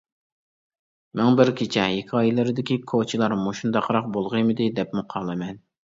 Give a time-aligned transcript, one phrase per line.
[1.19, 5.63] ‹‹مىڭ بىر كېچە›› ھېكايىلىرىدىكى كوچىلار مۇشۇنداقراق بولغىيمىدى دەپمۇ قالىمەن.